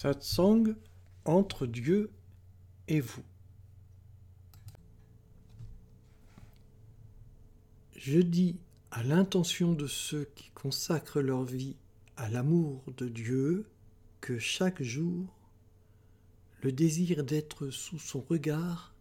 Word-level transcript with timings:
Satsang 0.00 0.76
entre 1.26 1.66
Dieu 1.66 2.10
et 2.88 3.00
vous. 3.00 3.22
Je 7.96 8.20
dis 8.20 8.56
à 8.90 9.02
l'intention 9.02 9.74
de 9.74 9.86
ceux 9.86 10.26
qui 10.34 10.48
consacrent 10.52 11.20
leur 11.20 11.44
vie 11.44 11.76
à 12.16 12.30
l'amour 12.30 12.82
de 12.96 13.08
Dieu 13.08 13.66
que 14.22 14.38
chaque 14.38 14.82
jour, 14.82 15.26
le 16.62 16.72
désir 16.72 17.22
d'être 17.22 17.68
sous 17.68 17.98
son 17.98 18.22
regard 18.22 18.94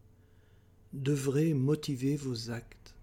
devrait 0.92 1.54
motiver 1.54 2.18
vos 2.18 2.52
actes. 2.52 2.94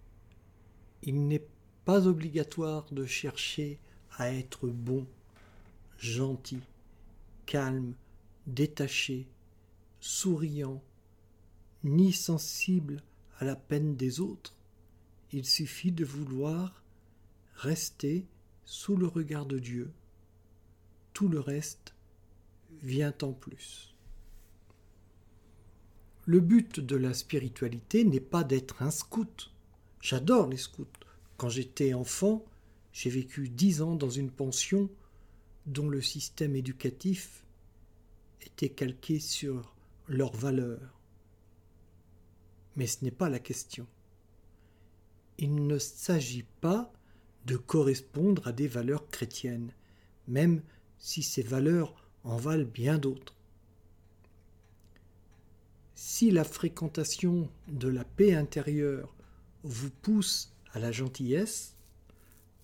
Il 1.03 1.29
n'est 1.29 1.47
pas 1.87 2.07
obligatoire 2.07 2.85
de 2.93 3.07
chercher 3.07 3.79
à 4.19 4.31
être 4.35 4.69
bon, 4.69 5.07
gentil, 5.97 6.61
calme, 7.47 7.95
détaché, 8.47 9.27
souriant, 10.01 10.83
ni 11.85 12.13
sensible 12.13 13.03
à 13.39 13.45
la 13.45 13.57
peine 13.57 13.97
des 13.97 14.21
autres. 14.21 14.55
Il 15.33 15.45
suffit 15.45 15.93
de 15.93 16.05
vouloir 16.05 16.83
rester 17.55 18.27
sous 18.65 18.97
le 18.97 19.07
regard 19.07 19.47
de 19.47 19.59
Dieu. 19.59 19.91
Tout 21.13 21.29
le 21.29 21.41
reste 21.41 21.95
vient 22.83 23.15
en 23.23 23.33
plus. 23.33 23.95
Le 26.27 26.41
but 26.41 26.81
de 26.81 26.97
la 26.97 27.15
spiritualité 27.15 28.05
n'est 28.05 28.21
pas 28.21 28.43
d'être 28.43 28.83
un 28.83 28.91
scout. 28.91 29.53
J'adore 30.01 30.49
les 30.49 30.57
scouts. 30.57 30.87
Quand 31.37 31.49
j'étais 31.49 31.95
enfant, 31.95 32.45
j'ai 32.93 33.11
vécu 33.11 33.49
dix 33.49 33.81
ans 33.81 33.95
dans 33.95 34.11
une 34.11 34.31
pension 34.31 34.91
dont 35.67 35.89
le 35.89 36.01
système 36.01 36.55
éducatif 36.57 37.45
était 38.41 38.69
calqué 38.69 39.19
sur 39.19 39.75
leurs 40.09 40.35
valeurs. 40.35 41.01
Mais 42.77 42.87
ce 42.87 43.05
n'est 43.05 43.11
pas 43.11 43.29
la 43.29 43.39
question. 43.39 43.87
Il 45.39 45.67
ne 45.67 45.79
s'agit 45.79 46.47
pas 46.61 46.93
de 47.47 47.57
correspondre 47.57 48.47
à 48.47 48.53
des 48.53 48.69
valeurs 48.69 49.09
chrétiennes, 49.11 49.73
même 50.29 50.63
si 50.99 51.23
ces 51.23 51.43
valeurs 51.43 51.95
en 52.25 52.37
valent 52.37 52.65
bien 52.65 52.99
d'autres. 52.99 53.35
Si 55.95 56.31
la 56.31 56.45
fréquentation 56.45 57.49
de 57.69 57.89
la 57.89 58.05
paix 58.05 58.35
intérieure 58.35 59.15
vous 59.63 59.91
pousse 59.91 60.53
à 60.73 60.79
la 60.79 60.93
gentillesse, 60.93 61.75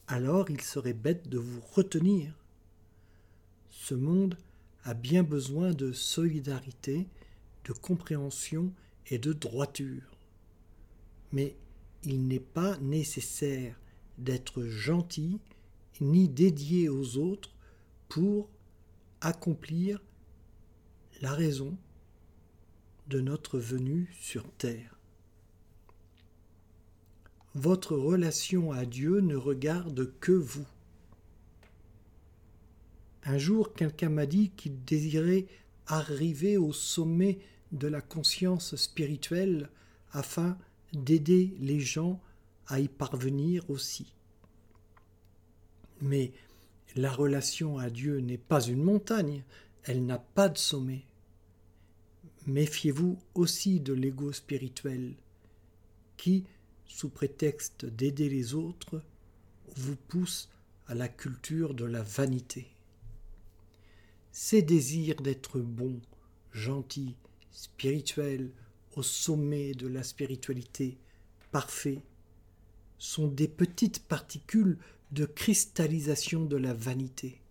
alors 0.06 0.50
il 0.50 0.60
serait 0.60 0.92
bête 0.92 1.28
de 1.28 1.38
vous 1.38 1.60
retenir 1.60 2.34
ce 3.72 3.94
monde 3.94 4.36
a 4.84 4.94
bien 4.94 5.24
besoin 5.24 5.72
de 5.72 5.92
solidarité, 5.92 7.08
de 7.64 7.72
compréhension 7.72 8.72
et 9.08 9.18
de 9.18 9.32
droiture. 9.32 10.16
Mais 11.32 11.56
il 12.04 12.28
n'est 12.28 12.38
pas 12.38 12.76
nécessaire 12.78 13.80
d'être 14.18 14.64
gentil 14.64 15.40
ni 16.00 16.28
dédié 16.28 16.88
aux 16.88 17.16
autres 17.16 17.50
pour 18.08 18.48
accomplir 19.20 20.02
la 21.22 21.32
raison 21.32 21.76
de 23.08 23.20
notre 23.20 23.58
venue 23.58 24.14
sur 24.20 24.50
terre. 24.52 24.98
Votre 27.54 27.96
relation 27.96 28.72
à 28.72 28.84
Dieu 28.84 29.20
ne 29.20 29.36
regarde 29.36 30.12
que 30.20 30.32
vous. 30.32 30.66
Un 33.24 33.38
jour, 33.38 33.72
quelqu'un 33.74 34.08
m'a 34.08 34.26
dit 34.26 34.50
qu'il 34.50 34.84
désirait 34.84 35.46
arriver 35.86 36.56
au 36.56 36.72
sommet 36.72 37.38
de 37.70 37.88
la 37.88 38.00
conscience 38.00 38.76
spirituelle 38.76 39.70
afin 40.12 40.58
d'aider 40.92 41.54
les 41.60 41.80
gens 41.80 42.20
à 42.66 42.80
y 42.80 42.88
parvenir 42.88 43.68
aussi. 43.70 44.12
Mais 46.00 46.32
la 46.96 47.12
relation 47.12 47.78
à 47.78 47.90
Dieu 47.90 48.18
n'est 48.18 48.38
pas 48.38 48.62
une 48.62 48.82
montagne, 48.82 49.44
elle 49.84 50.04
n'a 50.04 50.18
pas 50.18 50.48
de 50.48 50.58
sommet. 50.58 51.04
Méfiez-vous 52.46 53.18
aussi 53.34 53.80
de 53.80 53.92
l'ego 53.92 54.32
spirituel 54.32 55.14
qui, 56.16 56.44
sous 56.86 57.08
prétexte 57.08 57.86
d'aider 57.86 58.28
les 58.28 58.54
autres, 58.54 59.00
vous 59.76 59.96
pousse 59.96 60.48
à 60.86 60.94
la 60.94 61.08
culture 61.08 61.72
de 61.74 61.84
la 61.84 62.02
vanité. 62.02 62.71
Ces 64.32 64.62
désirs 64.62 65.20
d'être 65.20 65.58
bon, 65.58 66.00
gentil, 66.52 67.16
spirituel, 67.50 68.50
au 68.96 69.02
sommet 69.02 69.72
de 69.74 69.86
la 69.86 70.02
spiritualité, 70.02 70.96
parfait, 71.50 72.02
sont 72.98 73.28
des 73.28 73.48
petites 73.48 74.02
particules 74.02 74.78
de 75.10 75.26
cristallisation 75.26 76.46
de 76.46 76.56
la 76.56 76.72
vanité. 76.72 77.42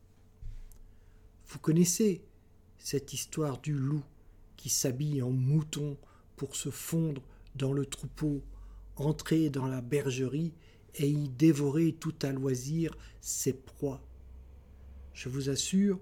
Vous 1.50 1.59
connaissez 1.59 2.24
cette 2.80 3.13
histoire 3.13 3.62
du 3.62 3.74
loup 3.74 4.03
qui 4.58 4.69
s'habille 4.69 5.22
en 5.22 5.30
mouton 5.30 5.98
pour 6.36 6.56
se 6.56 6.72
fondre 6.72 7.22
dans 7.56 7.74
le 7.74 7.86
troupeau, 7.86 8.42
entrer 8.96 9.52
dans 9.52 9.68
la 9.68 9.81
bergerie 9.81 10.53
et 10.96 11.08
y 11.08 11.30
dévorer 11.30 11.94
tout 11.94 12.16
à 12.24 12.31
loisir 12.31 12.98
ses 13.19 13.53
proies. 13.53 14.02
Je 15.13 15.30
vous 15.30 15.50
assure 15.50 16.00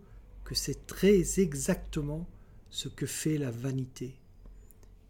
c'est 0.55 0.87
très 0.87 1.39
exactement 1.39 2.27
ce 2.69 2.87
que 2.87 3.05
fait 3.05 3.37
la 3.37 3.51
vanité. 3.51 4.15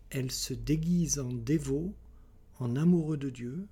Elle 0.09 0.31
se 0.31 0.53
déguise 0.53 1.19
en 1.19 1.31
dévot, 1.31 1.93
en 2.59 2.75
amoureux 2.75 3.17
de 3.17 3.29
Dieu, 3.29 3.67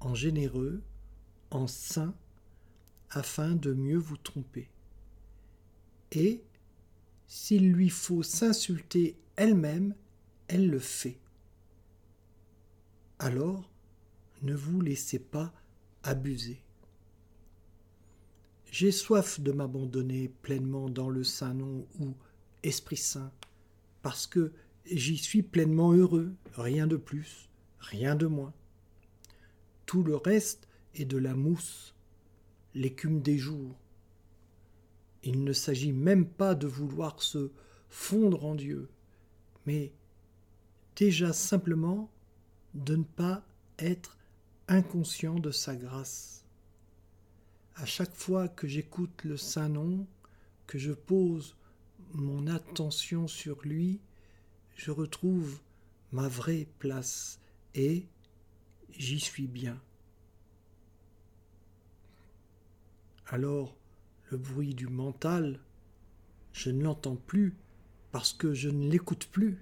en 0.00 0.14
généreux, 0.14 0.82
en 1.50 1.66
saint, 1.66 2.14
afin 3.10 3.54
de 3.54 3.72
mieux 3.72 3.98
vous 3.98 4.16
tromper. 4.16 4.68
Et, 6.12 6.42
s'il 7.26 7.72
lui 7.72 7.88
faut 7.88 8.22
s'insulter 8.22 9.16
elle-même, 9.36 9.94
elle 10.48 10.68
le 10.68 10.78
fait. 10.78 11.18
Alors, 13.18 13.70
ne 14.42 14.54
vous 14.54 14.80
laissez 14.80 15.18
pas 15.18 15.52
abuser. 16.02 16.63
J'ai 18.76 18.90
soif 18.90 19.38
de 19.38 19.52
m'abandonner 19.52 20.26
pleinement 20.42 20.90
dans 20.90 21.08
le 21.08 21.22
Saint-Nom 21.22 21.86
ou 22.00 22.12
Esprit 22.64 22.96
Saint, 22.96 23.30
parce 24.02 24.26
que 24.26 24.50
j'y 24.84 25.16
suis 25.16 25.44
pleinement 25.44 25.92
heureux, 25.92 26.34
rien 26.54 26.88
de 26.88 26.96
plus, 26.96 27.48
rien 27.78 28.16
de 28.16 28.26
moins. 28.26 28.52
Tout 29.86 30.02
le 30.02 30.16
reste 30.16 30.66
est 30.96 31.04
de 31.04 31.18
la 31.18 31.36
mousse, 31.36 31.94
l'écume 32.74 33.22
des 33.22 33.38
jours. 33.38 33.78
Il 35.22 35.44
ne 35.44 35.52
s'agit 35.52 35.92
même 35.92 36.26
pas 36.26 36.56
de 36.56 36.66
vouloir 36.66 37.22
se 37.22 37.52
fondre 37.88 38.44
en 38.44 38.56
Dieu, 38.56 38.88
mais 39.66 39.92
déjà 40.96 41.32
simplement 41.32 42.10
de 42.74 42.96
ne 42.96 43.04
pas 43.04 43.46
être 43.78 44.18
inconscient 44.66 45.38
de 45.38 45.52
sa 45.52 45.76
grâce 45.76 46.43
à 47.76 47.86
chaque 47.86 48.14
fois 48.14 48.48
que 48.48 48.68
j'écoute 48.68 49.24
le 49.24 49.36
Saint 49.36 49.68
Nom, 49.68 50.06
que 50.66 50.78
je 50.78 50.92
pose 50.92 51.56
mon 52.12 52.46
attention 52.46 53.26
sur 53.26 53.60
lui, 53.62 54.00
je 54.76 54.90
retrouve 54.90 55.58
ma 56.12 56.28
vraie 56.28 56.68
place 56.78 57.40
et 57.74 58.06
j'y 58.90 59.18
suis 59.18 59.48
bien. 59.48 59.80
Alors 63.26 63.76
le 64.30 64.38
bruit 64.38 64.74
du 64.74 64.86
mental, 64.86 65.58
je 66.52 66.70
ne 66.70 66.84
l'entends 66.84 67.16
plus 67.16 67.54
parce 68.12 68.32
que 68.32 68.54
je 68.54 68.68
ne 68.68 68.88
l'écoute 68.88 69.26
plus. 69.26 69.58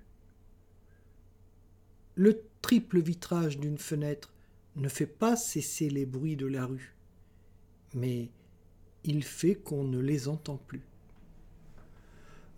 Le 2.15 2.43
triple 2.61 3.01
vitrage 3.01 3.59
d'une 3.59 3.79
fenêtre 3.79 4.35
ne 4.77 4.89
fait 4.89 5.07
pas 5.07 5.37
cesser 5.37 5.89
les 5.89 6.05
bruits 6.05 6.37
de 6.37 6.47
la 6.47 6.67
rue 6.67 6.95
mais 7.95 8.31
il 9.05 9.25
fait 9.25 9.55
qu'on 9.55 9.85
ne 9.85 9.99
les 9.99 10.29
entend 10.29 10.57
plus. 10.57 10.83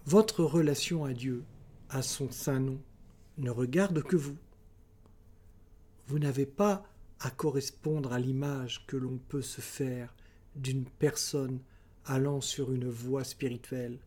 Votre 0.06 0.44
relation 0.44 1.04
à 1.04 1.12
Dieu, 1.12 1.44
à 1.88 2.02
son 2.02 2.30
saint 2.30 2.60
nom, 2.60 2.80
ne 3.38 3.50
regarde 3.50 4.02
que 4.02 4.16
vous. 4.16 4.36
Vous 6.06 6.18
n'avez 6.18 6.46
pas 6.46 6.84
à 7.20 7.30
correspondre 7.30 8.12
à 8.12 8.18
l'image 8.18 8.84
que 8.86 8.96
l'on 8.96 9.18
peut 9.28 9.42
se 9.42 9.60
faire 9.60 10.14
d'une 10.56 10.84
personne 10.84 11.60
allant 12.04 12.40
sur 12.40 12.72
une 12.72 12.88
voie 12.88 13.24
spirituelle. 13.24 13.98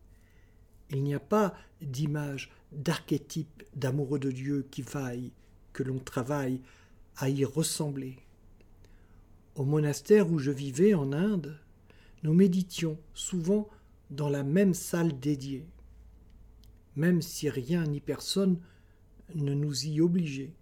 Il 0.90 1.02
n'y 1.02 1.14
a 1.14 1.20
pas 1.20 1.54
d'image, 1.82 2.50
d'archétype 2.72 3.64
d'amoureux 3.74 4.18
de 4.18 4.30
Dieu 4.30 4.66
qui 4.70 4.82
vaille, 4.82 5.32
que 5.72 5.82
l'on 5.82 5.98
travaille 5.98 6.60
à 7.16 7.28
y 7.28 7.44
ressembler. 7.44 8.16
Au 9.58 9.64
monastère 9.64 10.30
où 10.30 10.38
je 10.38 10.52
vivais 10.52 10.94
en 10.94 11.12
Inde, 11.12 11.58
nous 12.22 12.32
méditions 12.32 12.96
souvent 13.12 13.68
dans 14.08 14.28
la 14.28 14.44
même 14.44 14.72
salle 14.72 15.18
dédiée. 15.18 15.66
même 16.94 17.22
si 17.22 17.48
rien 17.48 17.84
ni 17.84 18.00
personne 18.00 18.60
ne 19.34 19.54
nous 19.54 19.86
y 19.86 20.00
obligeait. 20.00 20.52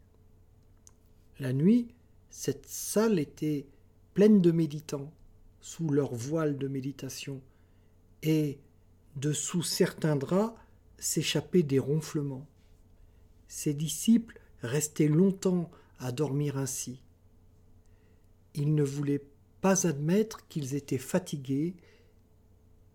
La 1.38 1.52
nuit, 1.52 1.88
cette 2.31 2.66
salle 2.66 3.19
était 3.19 3.66
pleine 4.14 4.40
de 4.40 4.50
méditants, 4.50 5.12
sous 5.60 5.90
leur 5.90 6.14
voile 6.14 6.56
de 6.56 6.69
méditation, 6.69 7.42
et 8.22 8.58
dessous 9.16 9.62
certains 9.62 10.16
draps 10.16 10.58
s'échappaient 10.99 11.62
des 11.62 11.78
ronflements. 11.78 12.46
Ses 13.49 13.75
disciples 13.75 14.40
restaient 14.62 15.08
longtemps 15.08 15.70
à 15.99 16.12
dormir 16.12 16.56
ainsi. 16.56 17.00
Ils 18.56 18.75
ne 18.75 18.82
voulaient 18.82 19.25
pas 19.61 19.87
admettre 19.87 20.49
qu'ils 20.49 20.75
étaient 20.75 20.99
fatigués, 20.99 21.76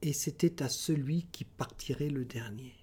et 0.01 0.13
c'était 0.13 0.63
à 0.63 0.69
celui 0.69 1.27
qui 1.31 1.45
partirait 1.45 2.09
le 2.09 2.25
dernier. 2.25 2.73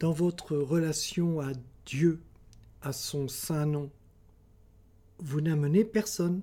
Dans 0.00 0.12
votre 0.12 0.56
relation 0.56 1.40
à 1.40 1.52
Dieu, 1.84 2.20
à 2.82 2.92
son 2.92 3.28
saint 3.28 3.66
nom, 3.66 3.90
vous 5.18 5.40
n'amenez 5.40 5.84
personne. 5.84 6.42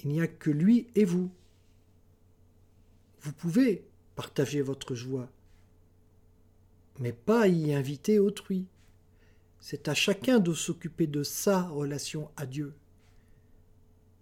Il 0.00 0.08
n'y 0.08 0.20
a 0.20 0.26
que 0.26 0.50
lui 0.50 0.88
et 0.94 1.04
vous. 1.04 1.30
Vous 3.20 3.32
pouvez 3.32 3.86
partager 4.16 4.62
votre 4.62 4.94
joie, 4.94 5.30
mais 6.98 7.12
pas 7.12 7.46
y 7.46 7.72
inviter 7.72 8.18
autrui. 8.18 8.66
C'est 9.64 9.86
à 9.86 9.94
chacun 9.94 10.40
de 10.40 10.52
s'occuper 10.52 11.06
de 11.06 11.22
sa 11.22 11.62
relation 11.62 12.28
à 12.36 12.46
Dieu. 12.46 12.74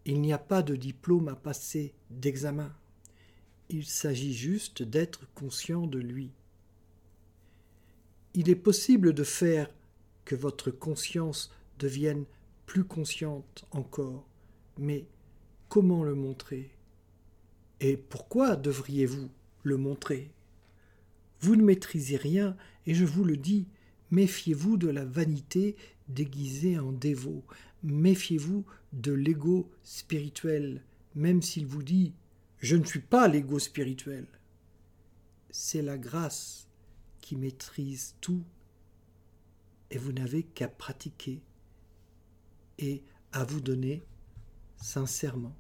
Il 0.05 0.21
n'y 0.21 0.35
a 0.35 0.39
pas 0.39 0.63
de 0.63 0.77
diplôme 0.77 1.29
à 1.29 1.35
passer, 1.35 1.95
d'examen. 2.11 2.71
Il 3.71 3.87
s'agit 3.87 4.35
juste 4.35 4.83
d'être 4.83 5.27
conscient 5.35 5.87
de 5.87 5.99
lui. 5.99 6.31
Il 8.35 8.51
est 8.51 8.55
possible 8.55 9.15
de 9.15 9.25
faire 9.25 9.71
que 10.27 10.35
votre 10.35 10.71
conscience 10.71 11.51
devienne 11.79 12.27
plus 12.67 12.85
consciente 12.85 13.65
encore, 13.71 14.29
mais 14.77 15.07
comment 15.71 16.05
le 16.05 16.15
montrer? 16.15 16.71
Et 17.81 17.97
pourquoi 17.97 18.57
devriez-vous 18.57 19.31
le 19.63 19.79
montrer? 19.79 20.31
Vous 21.41 21.57
ne 21.57 21.65
maîtrisez 21.65 22.19
rien, 22.19 22.59
et 22.87 22.95
je 22.95 23.07
vous 23.07 23.25
le 23.25 23.39
dis, 23.39 23.67
méfiez-vous 24.11 24.77
de 24.77 24.89
la 24.89 25.05
vanité 25.05 25.77
déguisée 26.09 26.79
en 26.79 26.93
dévot, 26.93 27.45
méfiez-vous 27.83 28.65
de 28.93 29.13
l'ego 29.13 29.71
spirituel, 29.83 30.83
même 31.15 31.43
s'il 31.43 31.67
vous 31.67 31.83
dit 31.83 32.15
Je 32.59 32.77
ne 32.77 32.85
suis 32.85 33.01
pas 33.01 33.29
l'ego 33.29 33.59
spirituel. 33.59 34.27
C'est 35.51 35.83
la 35.83 35.99
grâce 35.99 36.69
qui 37.21 37.37
maîtrise 37.37 38.15
tout, 38.21 38.45
et 39.91 39.99
vous 39.99 40.13
n'avez 40.13 40.43
qu'à 40.43 40.69
pratiquer 40.69 41.41
et 42.79 43.03
à 43.33 43.45
vous 43.45 43.61
donner 43.61 44.03
sincèrement. 44.77 45.55